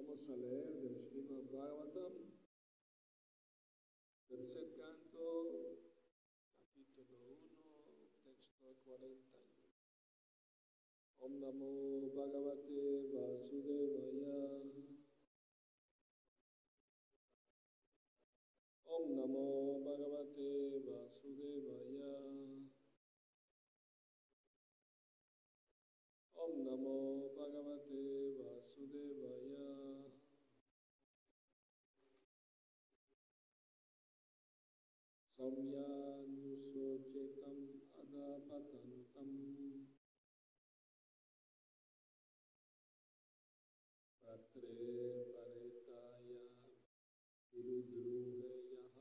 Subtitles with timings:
[0.00, 2.32] Vamos a leer del Srimad Bhagavatam,
[4.28, 5.76] tercer canto,
[6.56, 9.28] capítulo 1, texto 41.
[11.20, 14.38] Om Namo Bhagavate Vasudevaya.
[18.86, 22.12] Om Namo Bhagavate Vasudevaya.
[26.32, 27.29] Om Namo
[35.40, 37.60] सौम्यान्युशोचितम्
[38.00, 39.36] अधपतन्तम्
[44.22, 44.74] पत्रे
[45.34, 46.28] परिताय
[47.52, 48.92] विरुद्रूहयः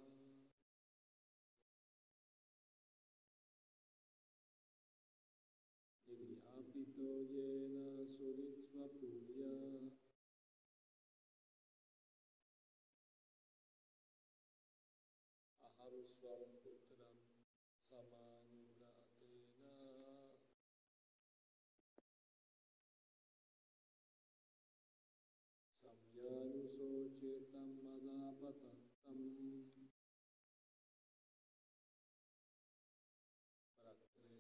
[6.08, 7.76] निर्यापितो येन
[8.16, 9.54] सुरित्स्वपूर्या
[16.20, 17.20] स्वं पुत्रं
[17.92, 19.45] समानुरातेन
[25.84, 29.23] संयानुशोचितं मदापतन्तम्
[33.80, 34.36] प्रत्रे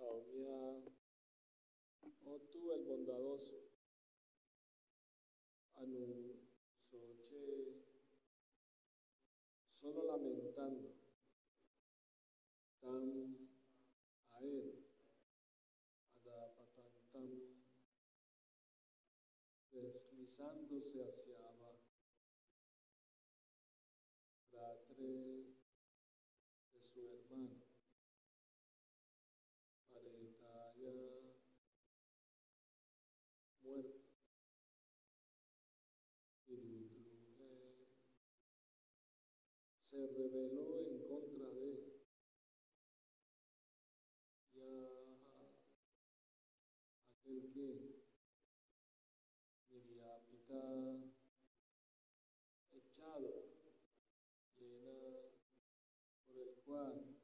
[0.00, 0.80] Saumya,
[2.24, 3.68] oh tú el bondadoso,
[5.76, 6.40] Anu
[6.88, 7.84] Soche,
[9.70, 10.94] solo lamentando,
[12.80, 13.36] Tam
[14.30, 14.86] a él,
[16.16, 17.28] Adapatantam,
[19.70, 21.49] deslizándose hacia
[39.90, 41.70] se rebeló en contra de
[47.10, 48.00] aquel que
[49.70, 51.10] Niryapita
[52.72, 53.50] echado
[54.58, 55.30] llena
[56.26, 57.16] por el cual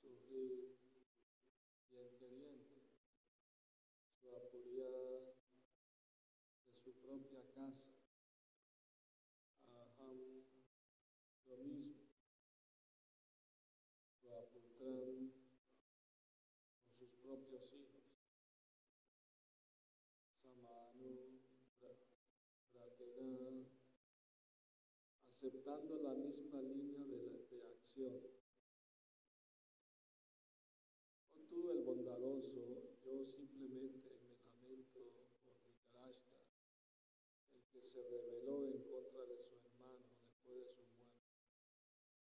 [0.00, 0.78] sufrir
[1.90, 2.82] bien queriente,
[4.20, 5.34] su apuría de
[6.82, 7.92] su propia casa,
[9.68, 10.44] aham,
[11.48, 11.94] lo mismo,
[14.20, 15.32] su aputran con
[16.98, 18.04] sus propios hijos,
[20.42, 21.38] samanu,
[25.38, 28.20] aceptando la misma línea de, acción.
[31.32, 34.98] Oh tú el bondadoso, yo simplemente me lamento
[35.44, 36.42] por Dhritarashtra,
[37.54, 41.30] el que se rebeló en contra de su hermano después de su muerte.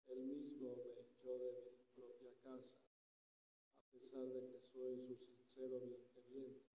[0.07, 2.77] Él mismo me echó de mi propia casa,
[3.79, 6.67] a pesar de que soy su sincero bienqueriente,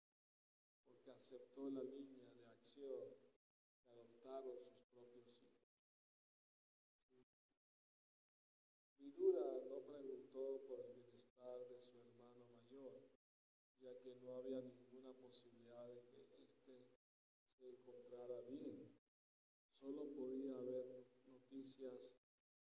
[0.87, 3.20] porque aceptó la línea de acción
[4.31, 6.15] que adoptaron sus propios hijos.
[8.99, 12.93] Vidura no preguntó por el bienestar de su hermano mayor,
[13.81, 16.87] ya que no había ninguna posibilidad de que éste
[17.59, 18.95] se encontrara bien.
[19.81, 22.15] Solo podía haber noticias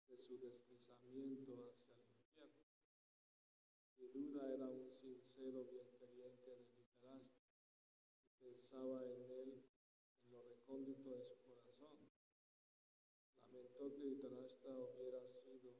[0.08, 2.68] de su deslizamiento hacia el infierno.
[3.96, 7.22] Vidura era un sincero bienqueriente de Dhritarashtra
[8.28, 9.64] y pensaba en él
[10.26, 11.43] en lo recóndito de su
[13.40, 15.74] Lamentó que Dhritarashtra hubiera sido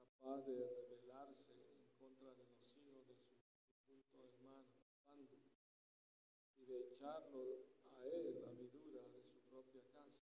[0.00, 0.54] capaz de
[0.88, 3.36] rebelarse en contra de los hijos de su
[3.68, 4.64] difunto hermano
[5.04, 5.36] Pandu
[6.58, 10.32] y de echarlo a él, a Vidura, de su propia casa,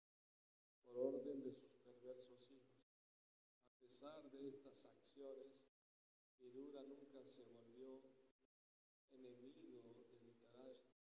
[0.85, 2.91] por orden de sus perversos hijos.
[3.71, 5.71] A pesar de estas acciones,
[6.41, 8.03] Vidura nunca se volvió
[9.13, 10.95] enemigo de Dhritarashtra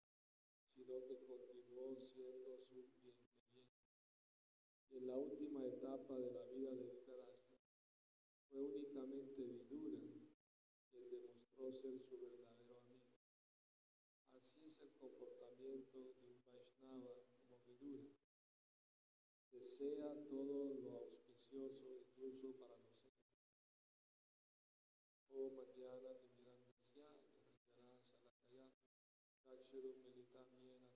[0.74, 2.69] sino que continuó siendo su
[4.92, 7.58] en la última etapa de la vida de Dhritarashtra
[8.50, 10.18] fue únicamente Vidura
[10.90, 13.06] quien demostró ser su verdadero amigo.
[14.34, 18.10] Así es el comportamiento de un Vaishnava como Vidura.
[19.52, 23.30] Desea todo lo auspicioso incluso para enemigos.
[25.30, 28.66] Oh mañana timirandasya, yanajara salakaya,
[29.46, 30.18] dakshiru militamyena tasmat
[30.50, 30.89] shirvayamaha.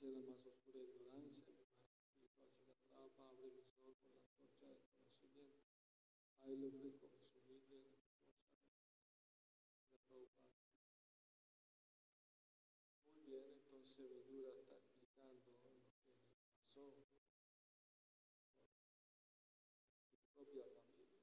[0.00, 4.64] Hacia la más oscura ignorancia, mi maestro espiritual Shilatrapa abre mis ojos con la antorcha
[4.64, 5.68] del conocimiento.
[6.40, 8.00] Ahí le ofrezco mis humildes la
[10.08, 10.56] Prabhupada.
[13.12, 16.96] Muy bien, entonces Vidura está explicando lo que le pasó
[20.16, 21.20] su propia familia.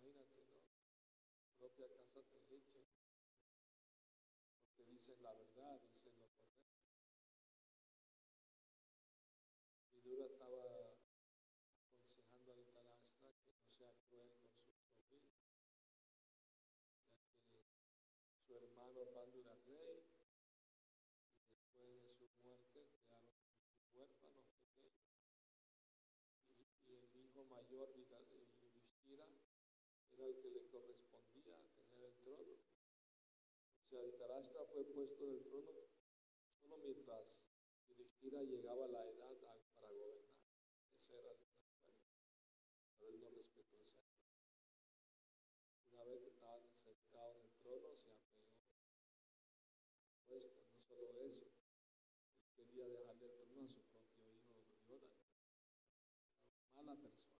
[0.00, 0.64] Imagínate, ¿no?
[1.44, 2.86] Tu propia casa te echen
[4.72, 6.72] porque dicen la verdad, dicen lo correcto.
[9.92, 10.62] Vidura estaba
[12.00, 15.22] aconsejando a Dhritarashtra que no sea cruel con su sobrino,
[17.52, 17.84] ya que
[18.46, 18.54] su
[19.00, 19.94] hermano Pandura
[21.76, 23.32] rey después de su muerte quedaron
[23.94, 25.16] huérfanos pequeños.
[26.58, 29.26] Y, y el hijo mayor, Yudhishthira,
[30.12, 32.58] era el que le correspondía tener el trono.
[33.80, 35.92] O sea, Dhritarashtra fue puesto del trono
[36.62, 37.42] solo mientras
[37.88, 39.36] Yudhishthira llegaba a la edad
[39.74, 40.38] para gobernar.
[40.96, 41.92] Ese era el acuerdo.
[42.98, 44.30] Pero él no respetó ese acuerdo.
[45.90, 48.62] Una vez que estaba sentado en el trono, se apegó al
[50.26, 50.62] puesto.
[50.72, 51.46] No solo eso,
[52.46, 54.86] él quería dejarle el trono a su propio hijo Duryodhana.
[54.88, 55.06] Era
[56.56, 57.32] una mala persona.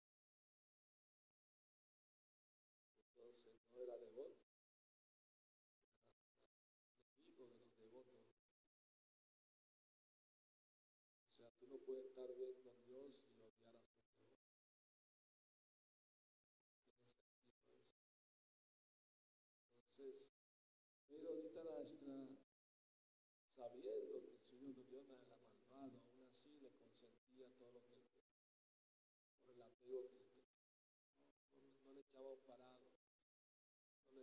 [3.09, 4.39] Entonces no era devoto,
[7.03, 8.25] era enemigo de los devotos.
[11.33, 14.49] O sea, tú no puedes estar bien con Dios y odiar a sus devotos.
[19.97, 20.29] Entonces,
[21.09, 22.29] pero Dhritarashtra,
[23.57, 28.05] sabiendo que su hijo Duryodhana era malvado, aún así le consentía todo lo que él
[28.15, 28.43] quería,
[29.45, 30.73] por el apego que tenía.
[31.55, 32.82] No- no le echaba un parado,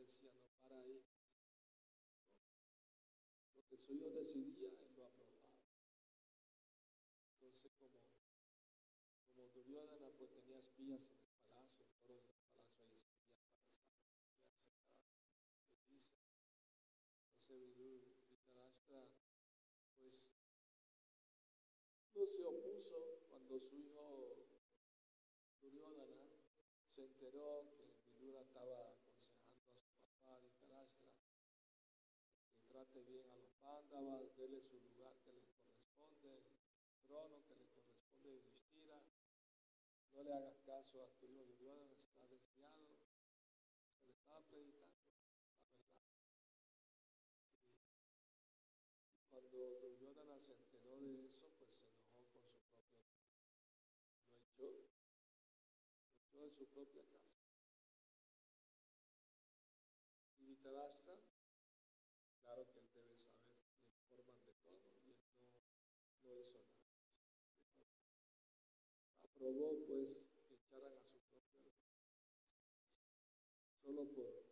[0.09, 1.03] decía, no para ahí.
[3.56, 5.50] Lo que su hijo decidía, él lo aprobaba.
[7.33, 8.00] Entonces, como,
[9.33, 13.50] como Duryodhana pues tenía espías en el palacio, en todos los palacios hay espías para
[15.89, 16.17] dice.
[17.41, 19.05] Entonces Vidu- Dhritarashtra
[19.97, 20.13] pues
[22.15, 24.45] no se opuso cuando su hijo
[25.62, 26.29] Duryodhana
[26.88, 31.09] se enteró que Vidura estaba aconsejando a su papá Dhritarashtra
[32.67, 36.41] que trate bien a los Pándavas, dele su lugar que les corresponde,
[36.89, 39.00] el trono que le corresponde a Yudhishthira.
[40.13, 42.97] No le hagas caso a tu hijo Duryodhana, está desviado.
[43.94, 45.45] Se le estaba predicando la verdad.
[49.13, 53.06] Y cuando Duryodhana se enteró de eso, pues se enojó con su propio
[54.31, 57.38] Lo echó, lo echó de su propia casa.
[60.39, 61.19] Y Dhritarashtra,
[62.50, 65.13] claro que él debe saber, le informan de todo y él no,
[66.24, 66.89] no hizo nada.
[69.39, 71.72] Aprobó pues que echaran a su propio
[73.81, 74.43] solo por,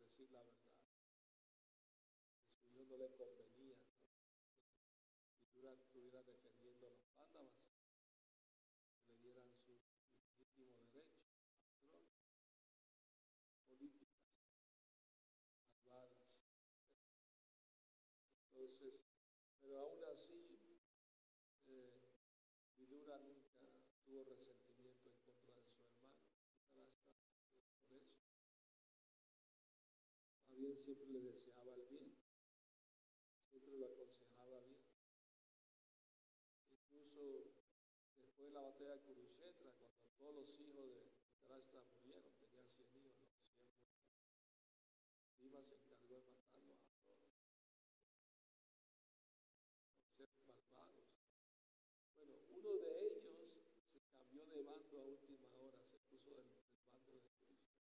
[0.00, 0.82] decir la verdad.
[2.58, 4.02] Su hijo no le convenía ¿no?
[5.46, 7.54] Vidura estuviera defendiendo a los pándavas,
[9.06, 9.78] le dieran su
[10.40, 11.22] legítimo derecho
[13.68, 14.26] políticas
[15.62, 16.42] malvadas.
[18.48, 19.04] Entonces,
[19.60, 20.58] pero aún así,
[21.68, 22.10] eh,
[22.76, 23.52] Vidura nunca
[24.12, 26.20] tuvo resentimiento en contra de su hermano,
[26.74, 27.22] Dhritarashtra,
[27.88, 28.20] por eso.
[30.62, 32.16] Siempre le deseaba el bien,
[33.50, 34.80] siempre lo aconsejaba bien.
[36.70, 37.50] Incluso
[38.20, 42.94] después de la batalla de Kurukshetra, cuando todos los hijos de Dhritarashtra murieron, tenían 100
[42.94, 43.92] hijos, los 100 murieron.
[45.40, 47.26] Bhima se de matarlos a todos.
[50.16, 51.10] Por ser malvados.
[52.16, 56.86] Bueno, uno de ellos se cambió de bando a última hora, se puso del, del
[56.86, 57.72] bando de Cristo.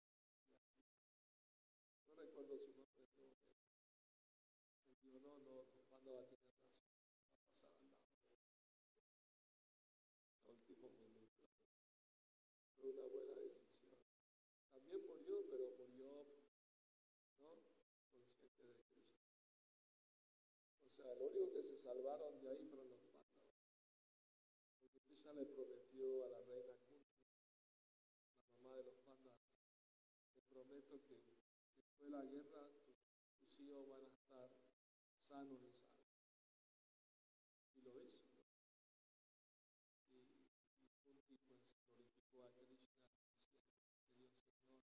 [2.52, 4.28] No recuerdo su nombre en este momento.
[4.92, 6.84] Él dijo, no, no, los Pándavas tienen razón,
[7.24, 8.04] va a pasar al lado.
[10.44, 11.48] A último minuto.
[12.76, 13.96] Fue una buena decisión.
[14.74, 16.28] También murió, pero murió
[17.40, 17.56] ¿no?
[18.12, 19.24] consciente de Cristo.
[20.92, 23.48] sea, lo único que se salvaron de ahí fueron los pándalos.
[24.82, 27.16] Porque Krishna le prometió a la reina Kunti,
[28.44, 29.40] la mamá de los pándalos,
[30.36, 32.68] te prometo que después de la guerra
[33.40, 34.50] tus hijos van a estar
[35.16, 36.20] sanos y salvos.
[37.76, 38.28] Y lo hizo.
[40.12, 40.20] Y,
[41.34, 41.60] y pues
[41.96, 42.92] glorificó a Krishna
[44.04, 44.84] diciendo, Señor,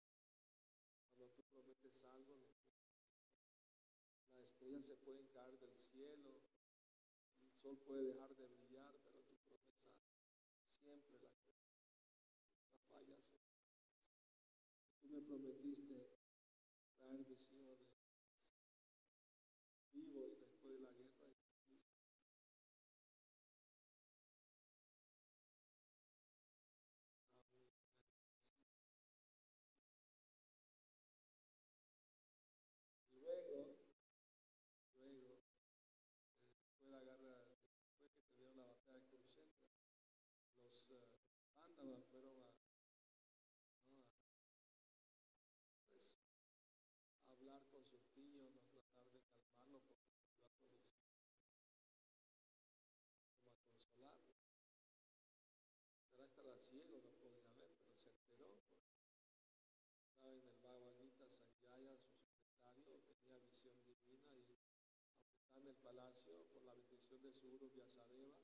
[1.18, 2.48] cuando tú prometes algo,
[4.32, 6.44] Las estrellas se pueden caer del cielo,
[7.42, 9.92] el sol puede dejar de brillar, pero tu promesa
[10.70, 13.26] siempre la no fallas.
[15.02, 16.07] Tú me prometiste
[19.94, 21.28] vivos después de la guerra.
[33.14, 33.78] Luego,
[34.96, 35.40] luego, eh,
[36.64, 37.38] después de la guerra,
[37.86, 39.60] después que tuvieron la batalla de Kurukshetra,
[40.60, 40.90] los
[41.78, 42.57] uh, fueron a,
[56.70, 58.62] ciego, no podía ver, pero se enteró.
[60.02, 65.62] Porque estaba en el Bhagavad Gita, Sanjaya, su secretario, tenía visión divina y aunque estaba
[65.62, 68.36] en el palacio, por la bendición de su Guru Vyasadeva,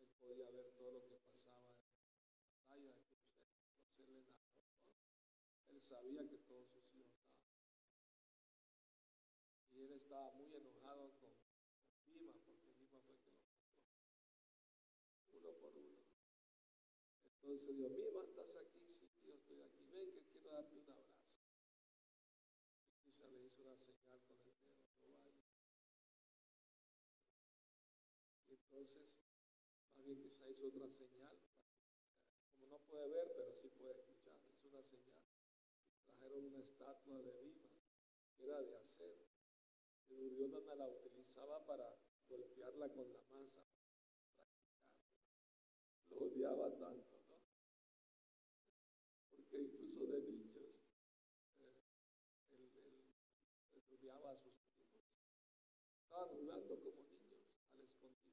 [0.00, 3.04] él podía ver todo lo que pasaba en la batalla de.
[3.88, 4.50] Entonces él le narró.
[5.68, 7.20] Él sabía que todos sus hijos.
[9.72, 11.32] Y él estaba muy enojado con,
[11.84, 13.70] con Bhima, porque Bhima fue el que lo mató.
[15.32, 16.00] Uno por uno.
[17.50, 18.86] Entonces dijo, Bhima, ¿estás aquí?
[18.92, 19.82] Sí, tío, estoy aquí.
[19.90, 21.34] Ven que quiero darte un abrazo.
[22.86, 24.54] Y Krishna le hizo una señal con el
[25.02, 25.34] dedo.
[28.46, 29.18] Y entonces,
[29.96, 31.36] más bien Krishna hizo otra señal.
[32.54, 34.38] Como no puede ver, pero sí puede escuchar.
[34.48, 35.26] Hizo una señal.
[36.04, 37.68] Trajeron una estatua de Bhima,
[38.36, 39.26] que era de acero.
[40.08, 43.64] Y Duryodhana la utilizaba para golpearla con la masa.
[46.10, 47.38] Lo odiaba tanto, ¿no?
[49.30, 50.82] Porque incluso de niños,
[51.60, 51.78] eh,
[52.50, 53.04] él, él-
[53.74, 55.06] él odiaba a sus primos.
[56.20, 58.30] Como niños al escondite.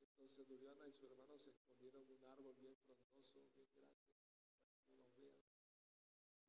[0.00, 4.02] Entonces Duryodhana y su hermano se escondieron en un árbol bien frondoso, bien grande,
[4.90, 5.32] para que.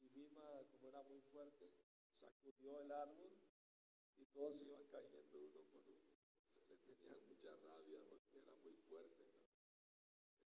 [0.02, 1.72] Y Bhima, como era muy fuerte,
[2.20, 3.32] sacudió el árbol
[4.18, 6.02] y todos iban cayendo uno por uno.
[6.50, 9.26] Se le tenían mucha rabia porque era muy fuerte.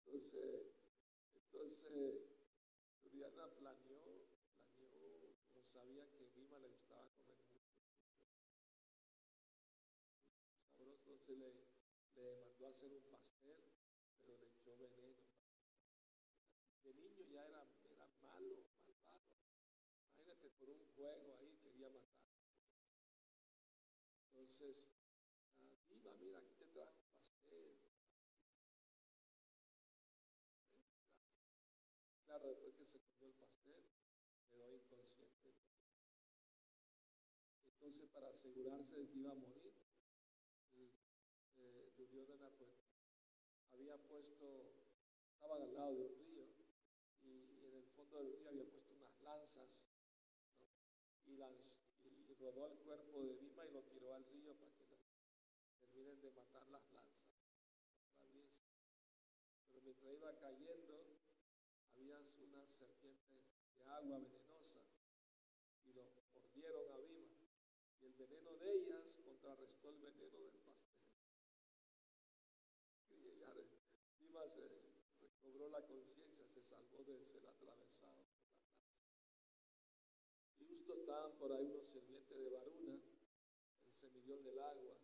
[0.04, 0.75] Entonces,
[1.37, 2.28] entonces
[3.02, 4.26] Duryodhana planeó,
[4.75, 8.20] planeó, como sabía que Bhima le gustaba comer mucho, mucho
[10.80, 11.68] sabroso, le,
[12.16, 13.62] le mandó a hacer un pastel,
[14.20, 15.22] pero le echó veneno.
[16.82, 19.30] De niño ya era, era malo, malvado.
[20.02, 22.20] Imagínate, por un juego ahí quería matar.
[24.26, 24.88] Entonces,
[25.58, 27.78] ah, Bhima, mira, aquí te trajo un pastel.
[32.25, 33.84] Claro, después que se comió el pastel,
[34.49, 35.54] quedó inconsciente.
[37.66, 39.69] Entonces, para asegurarse de que iba a morir,
[42.10, 42.70] Duryodhana pues
[43.72, 44.72] había puesto,
[45.32, 46.44] estaban al lado de un río
[47.22, 47.28] y,
[47.60, 49.86] y en el fondo del río había puesto unas lanzas
[50.58, 51.32] ¿no?
[51.32, 54.84] y, lanz- y rodó el cuerpo de Bhima y lo tiró al río para que
[55.80, 57.30] terminen de matar las lanzas.
[59.68, 61.06] Pero mientras iba cayendo,
[61.94, 63.44] había unas serpientes
[63.78, 64.86] de agua venenosas
[65.84, 67.36] y lo mordieron a Bhima.
[68.00, 71.04] Y el veneno de ellas contrarrestó el veneno del pastel.
[73.10, 73.52] Y ya
[74.18, 74.66] Bhima se
[75.20, 78.94] recobró la conciencia, se salvó de ser atravesado por la lanza.
[80.60, 82.94] Y justo estaban por ahí unos sirvientes de Varuna,
[83.86, 84.94] el semillón del agua,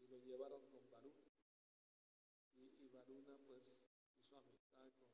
[0.00, 1.30] y lo llevaron con Varuna.
[2.56, 3.78] Y, y Varuna pues
[4.18, 5.10] hizo amistad con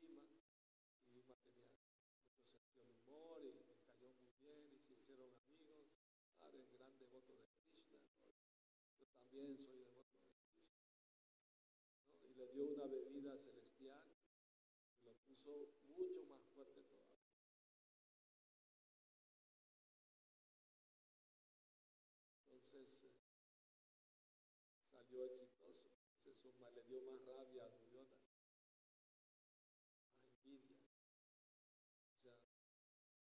[0.00, 0.38] Bhima,
[0.94, 5.34] y Bhima tenía mucho sentido del humor y le cayó muy bien y se hicieron
[5.34, 5.88] amigos.
[6.40, 8.30] Ah, eres gran devoto de Krishna,
[9.00, 10.70] yo también soy devoto de Krishna.
[12.22, 13.77] Y le dio una bebida celestial
[15.86, 17.16] mucho más fuerte todavía.
[22.50, 23.12] Entonces eh,
[24.90, 25.88] salió exitoso.
[26.16, 28.26] Entonces eso ma- le dio más rabia a Duryodhana,
[30.10, 30.76] más envidia.
[32.12, 32.34] O sea,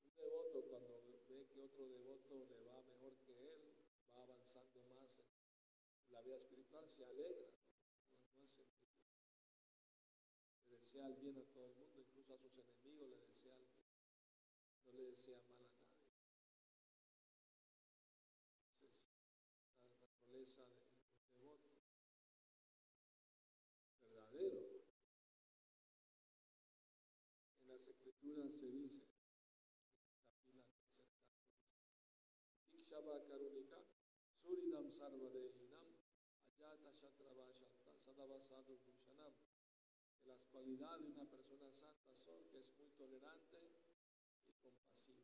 [0.05, 3.75] un devoto cuando ve que otro devoto le va mejor que él,
[4.15, 7.54] va avanzando más en la vida espiritual, se alegra,
[10.85, 13.81] desea el bien a todo el mundo, incluso a sus enemigos le desea el bien,
[14.85, 16.05] no le desea mal a nadie.
[18.69, 18.91] Entonces,
[19.81, 20.85] la naturaleza del
[21.39, 21.71] devoto
[24.03, 24.85] verdadero.
[27.63, 29.07] En las escrituras se dice,
[32.73, 33.81] Ikshava Karunika,
[34.37, 35.97] Suridam Sarvadehinam,
[36.59, 39.33] Ayata Shatrava Shanta, Sadava Sadhu Bhushanam.
[40.25, 43.57] Las cualidades de una persona santa son que es muy tolerante
[44.47, 45.23] y compasivo.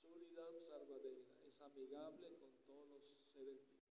[0.00, 3.88] Suridam Sarvadehina, es amigable con todos los seres vivos.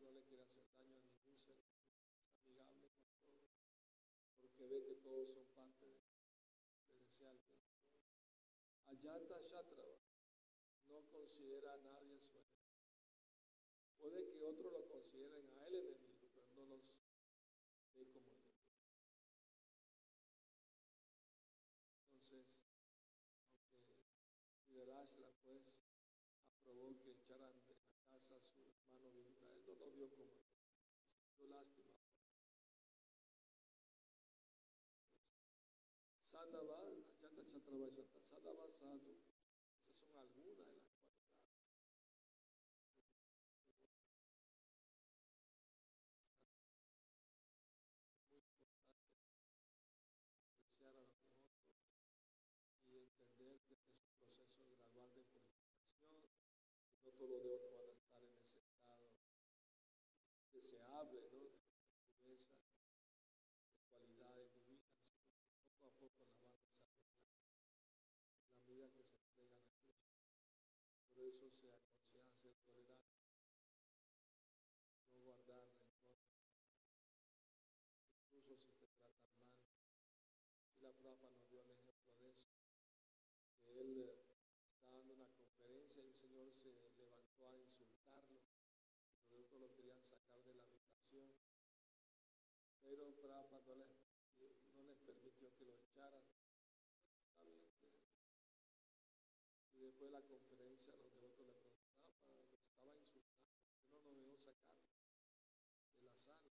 [0.00, 1.56] No le, quiere hacer daño a ningún ser.
[2.14, 3.58] Es amigable con todos.
[4.40, 5.98] Porque ve que todos son parte de,
[6.92, 7.58] de.
[8.86, 9.98] Ayata Shatrava
[10.86, 12.58] no considera a nadie su enemigo.
[13.98, 16.07] Puede que otros lo consideren a él enemigo,
[18.06, 18.58] como enemigo.
[22.12, 22.46] Entonces,
[23.72, 23.96] aunque
[24.66, 25.62] Siddharashtra pues
[26.52, 30.42] aprobó que echaran de la casa a su hermano Vidura, él no lo vio como
[31.16, 31.94] sintió lástima.
[36.22, 36.78] Sadhava,
[37.22, 39.16] Ayata Shatrava Shanta, Sadhava Sadhu,
[53.18, 56.22] entender es un proceso gradual de purificación.
[57.04, 59.10] No todos los devotos van a estar en ese estado
[60.52, 61.38] deseable, ¿no?
[61.38, 61.58] De
[62.22, 62.58] pureza,
[63.74, 64.98] de cualidades divinas,
[65.80, 67.48] poco a poco la van desarrollando
[68.34, 70.18] en la medida que se entregan a Cristo.
[71.14, 73.18] Por eso se aconseja ser tolerante,
[75.12, 76.18] no guardar rencor,
[78.32, 79.58] incluso si te tratan mal.
[80.78, 81.47] Y la Prabhupada nos
[83.80, 84.18] él eh,
[84.74, 88.40] estaba dando una conferencia y un señor se levantó a insultarlo.
[89.30, 91.28] Los otros lo querían sacar de la habitación,
[92.82, 96.24] pero Prabhupada no les, no les permitió que lo echaran.
[99.76, 103.54] Y después de la conferencia los devotos le preguntaban, "Prabhupada, estaba insultando,
[103.90, 104.90] ¿por qué no nos dejó sacarlo
[106.00, 106.50] de la sala?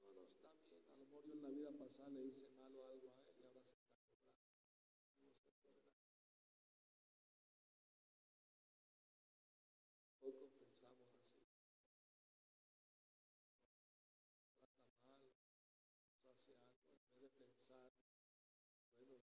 [0.00, 2.63] No, no, está bien, a lo mejor yo en la vida pasada le hice malo
[16.52, 18.44] hace algo, en vez de pensar, bueno,
[18.98, 19.22] algo,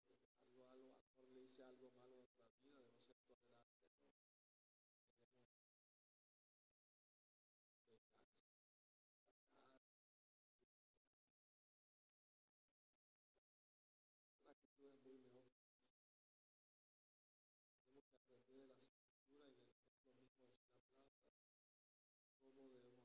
[0.49, 4.01] algo, a lo mejor le hice algo malo en otra vida, debo ser tolerante, no.
[14.43, 15.69] Una actitud muy neófita.
[17.91, 18.81] Tenemos que aprender de escrituras
[19.29, 20.61] y del ejemplo mismo de la
[22.43, 23.00] cómo debemos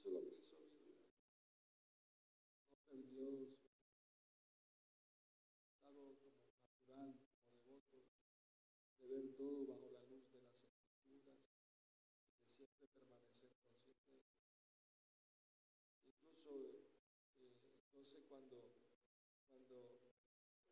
[0.00, 1.04] eso es lo que hizo Vidura.
[2.70, 3.68] No perdió su
[5.68, 8.06] estado como natural, como devoto,
[8.98, 11.36] de ver todo bajo la luz de las escrituras,
[12.40, 14.24] de siempre permanecer consciente.
[16.06, 16.48] Incluso,
[17.36, 18.72] eh, entonces cuando,
[19.50, 20.00] cuando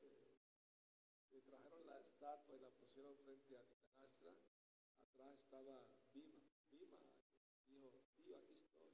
[0.00, 0.38] eh,
[1.32, 4.32] le trajeron la estatua y la pusieron frente a Dhritarashtra,
[5.12, 6.48] atrás estaba Bhima.
[6.70, 6.96] Bhima
[7.68, 8.88] dijo, tío, aquí estoy.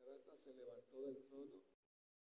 [0.00, 1.64] Dhritarashtra se levantó del trono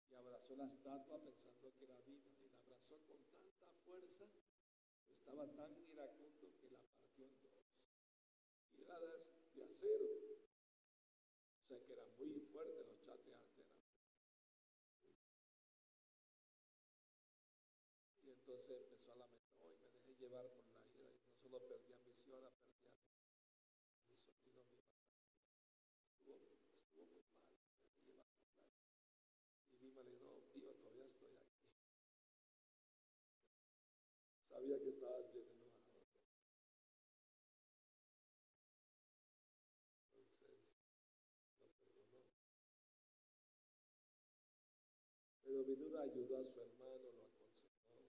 [0.08, 2.30] y abrazó la estatua pensando que era Bhima.
[2.40, 4.24] Y la abrazó con tanta fuerza,
[5.10, 7.58] estaba tan iracundo que la partió en dos.
[8.78, 10.06] Y era de, acero.
[11.58, 13.82] O sea que era muy fuerte los chatres antes eran
[18.22, 21.58] Y entonces empezó a lamentar, hoy me dejé llevar por la ira y no solo
[21.66, 23.10] perdí a mi señora, perdí a mi,
[23.98, 25.02] a mi sobrino, a mi papá.
[26.18, 29.73] Estuvo, estuvo muy mal, me dejé llevar por la ira.
[29.84, 31.60] Dijo, no, tío, todavía estoy aquí.
[34.48, 36.08] Sabía que estabas bien enojado.
[40.08, 40.60] Entonces,
[41.60, 42.24] lo perdonó.
[45.44, 48.08] Pero Vidura ayudó a su hermano, lo aconsejó.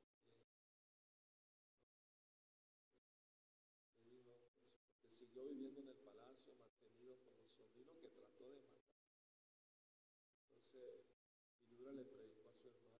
[4.05, 4.53] Le dijo, pues,
[5.01, 8.85] ¿por siguió viviendo en el palacio, mantenido por los sobrinos que trató de matar.
[10.47, 11.14] Entonces,
[11.85, 12.97] Le predicó a su hermano,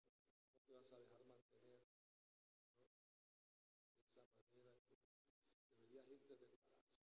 [0.54, 2.06] no te vas a dejar mantener ¿no?
[4.14, 4.78] de esa manera,
[5.82, 7.02] deberías irte del palacio,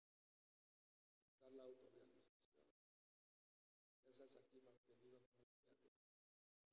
[1.26, 2.46] buscar la autorrealización.
[4.08, 5.20] Estás aquí mantenido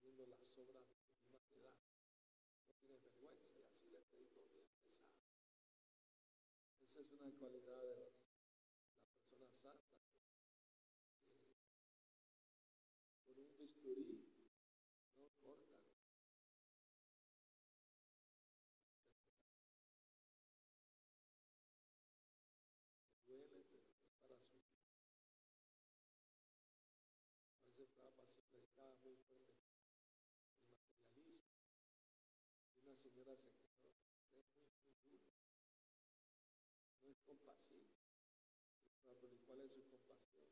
[0.02, 1.74] viendo las obras de tu misma edad.
[2.68, 5.08] No tienes vergüenza y así le predico bien pesado.
[6.82, 8.14] Esa es una cualidad de las,
[9.30, 9.96] la persona santa.
[13.24, 14.27] Que, con un bisturí
[32.98, 33.94] señora se quedó,
[34.34, 34.50] es
[35.06, 35.20] muy, muy
[37.00, 37.86] no es compasivo.
[39.04, 40.50] Pero ¿y cuál es su compasión?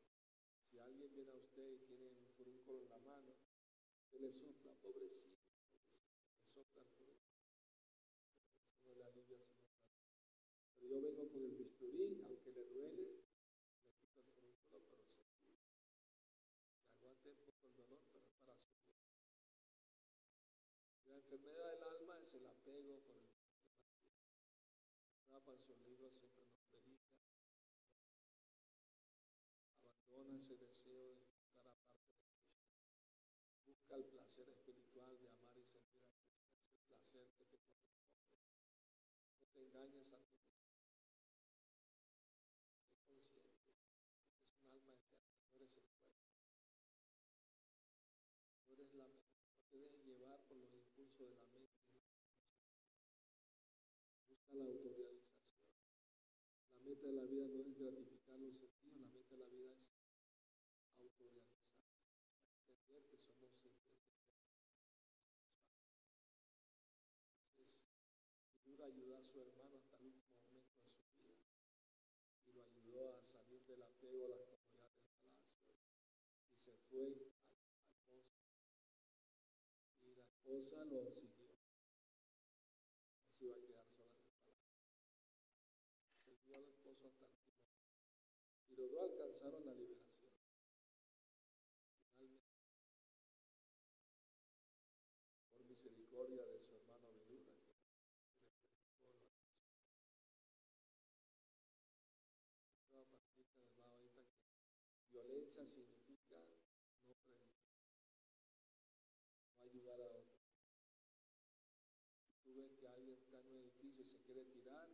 [0.63, 3.35] Si alguien viene a usted y tiene un furúnculo en la mano,
[3.99, 5.99] usted le sopla, pobrecito, pobrecito,
[6.39, 7.37] le sopla el furúnculo.
[8.63, 9.67] Eso no le alivia sino
[10.75, 15.21] Pero yo vengo con el bisturí, aunque le duele, le quito el furúnculo, pero se
[15.35, 15.59] cura.
[16.95, 18.97] Aguante un poco el dolor, pero es para su vida.
[21.07, 21.86] La enfermedad del alma
[22.27, 23.23] es el apego por el
[25.29, 27.07] Papa en su libro siempre nos predica.
[29.79, 32.43] Abandona ese deseo de estar aparte de Cristo.
[33.65, 36.43] Busca el placer espiritual de amar y servir a Cristo.
[36.65, 38.27] Ese placer que te corresponde.
[39.39, 40.75] No te engañes a ti mismo.
[43.07, 45.15] Consciente es un alma eterna.
[45.45, 46.19] No eres el cuerpo.
[48.67, 49.47] No eres la mente.
[49.55, 51.66] No te dejes llevar por los impulsos de la mente.
[54.51, 55.47] La autorrealización.
[56.73, 59.73] La meta de la vida no es gratificar los sentidos, la meta de la vida
[59.73, 61.77] es autorrealizarse.
[62.69, 63.77] Entender que somos seres
[67.49, 67.75] Entonces,
[68.63, 71.37] Figura ayudó a su hermano hasta el último momento de su vida
[72.45, 75.75] y lo ayudó a salir del apego a las comunidades del palacio
[76.51, 78.39] y se fue al, al pozo.
[80.01, 81.51] Y la esposa lo siguió.
[83.19, 84.77] No se iba a quedar sola en el palacio.
[86.23, 87.67] Siguió al esposo hasta el último.
[88.77, 90.31] Los dos alcanzaron la liberación.
[95.51, 97.37] Por misericordia de su hermano que
[105.17, 107.41] violencia significa no predicar,
[109.57, 110.37] no ayudar a otros.
[112.43, 114.87] Tú ves que alguien está en un edificio y se quiere tirar,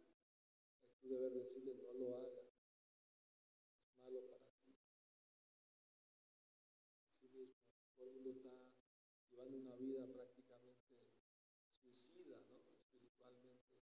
[0.82, 2.42] es tu deber decirle no lo haga,
[3.82, 4.76] es malo para ti.
[7.12, 7.60] Así mismo,
[7.98, 8.50] todo el mundo está
[9.30, 11.12] llevando una vida prácticamente
[11.76, 12.64] suicida, ¿no?
[12.72, 13.76] Espiritualmente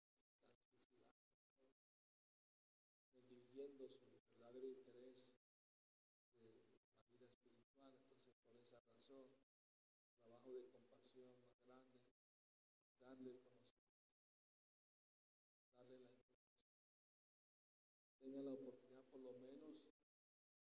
[3.04, 4.00] están suicidando, ¿no?
[4.00, 5.28] su verdadero interés
[6.40, 6.64] de la
[7.12, 7.94] vida espiritual.
[8.00, 9.28] Entonces, por esa razón,
[10.24, 12.00] trabajo de compasión más grande,
[13.02, 14.16] darle el conocimiento,
[15.76, 16.80] darle la información.
[18.22, 19.84] Tengan la oportunidad por lo menos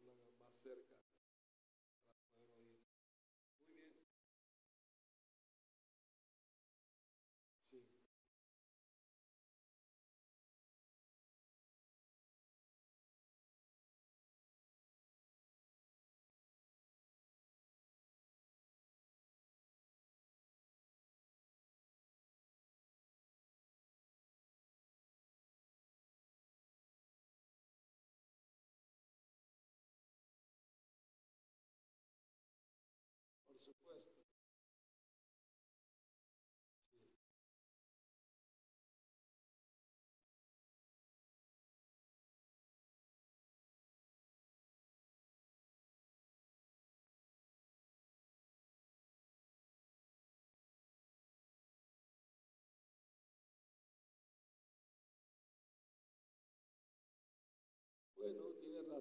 [0.00, 1.11] por lo más cerca.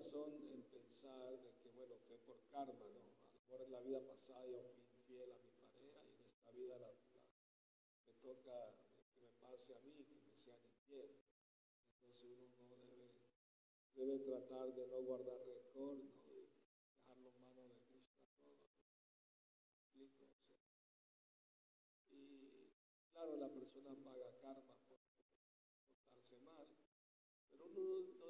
[0.02, 3.06] Razón en pensar de que, bueno, fue por karma, ¿no?
[3.06, 6.26] A lo mejor en la vida pasada yo fui infiel a mi pareja y en
[6.26, 6.90] esta vida la,
[8.08, 8.74] me toca
[9.06, 11.12] que me pase a mí, que me sean infiel.
[11.98, 13.12] Entonces uno no debe,
[13.96, 16.12] debe tratar de no guardar rencor, ¿no?
[16.90, 18.66] dejarlo en manos de Cristo todo.
[22.10, 22.72] Y
[23.14, 24.98] claro, la persona paga karma por
[25.94, 26.68] portarse mal,
[27.52, 28.21] pero uno no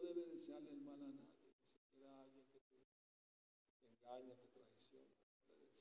[0.60, 1.32] ni
[1.78, 5.08] siquiera alguien que te, engaña, te traiciona,
[5.46, 5.78] te a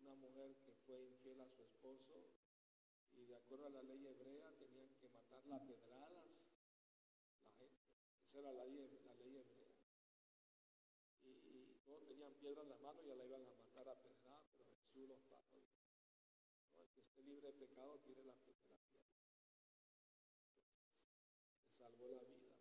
[0.00, 2.30] una mujer que fue infiel a su esposo
[3.14, 6.44] y de acuerdo a la ley hebrea tenían que matarla a pedradas
[7.42, 7.88] la gente.
[8.24, 9.76] Esa era la ley, la ley hebrea.
[11.24, 14.00] Y, y, todos tenían piedra en la mano y ya la iban a matar a
[14.00, 15.46] pedradas, pero Jesús los paró.
[15.56, 16.82] ¿no?
[16.82, 19.12] El que esté libre de pecado tiene la primera piedra.
[21.62, 22.56] le salvó la vida.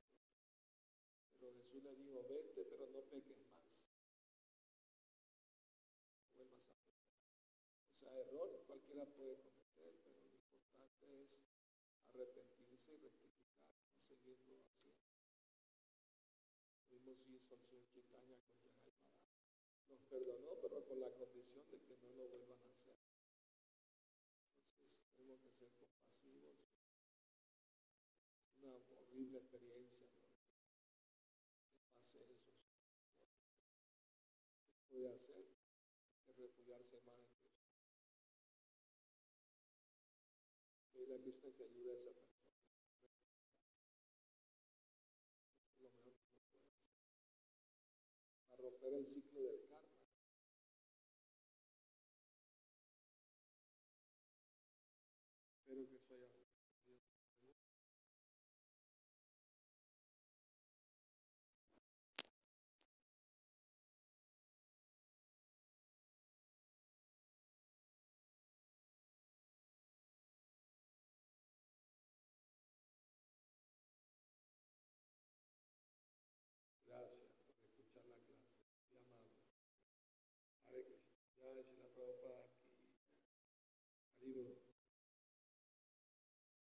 [1.40, 3.64] Pero Jesús le dijo, vete, pero no peques más.
[6.28, 7.16] No vuelvas a pecar.
[7.94, 11.40] O sea, error cualquiera puede cometer, pero lo importante es
[12.08, 13.64] arrepentirse y rectificar,
[14.10, 15.06] no seguirlo haciendo.
[17.16, 18.94] Si hizo el señor Chitaña con Yanay
[19.90, 22.98] Los perdonó, pero con la condición de que no lo vuelvan a hacer.
[24.76, 26.58] Entonces, tenemos que ser compasivos.
[28.66, 30.26] Una horrible experiencia, ¿no?
[31.94, 32.52] Pase eso.
[34.74, 35.46] ¿Qué puede hacer?
[36.26, 37.70] Que refugiarse más en Cristo.
[40.94, 42.50] Pedirle a Cristo que ayude a esa persona.
[45.70, 46.82] Es lo mejor que puede hacer.
[48.50, 49.94] Para romper el ciclo del karma.
[55.60, 56.45] Espero que eso haya
[81.96, 82.88] Prabhupada ki.
[84.20, 84.65] Haribo.